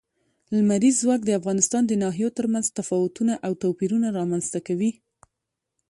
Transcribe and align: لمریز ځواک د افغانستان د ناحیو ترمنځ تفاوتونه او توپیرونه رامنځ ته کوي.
لمریز 0.55 0.95
ځواک 1.03 1.21
د 1.25 1.29
افغانستان 1.39 1.83
د 1.87 1.93
ناحیو 2.03 2.35
ترمنځ 2.37 2.65
تفاوتونه 2.79 3.33
او 3.45 3.51
توپیرونه 3.63 4.07
رامنځ 4.17 4.45
ته 4.53 4.59
کوي. 4.67 4.91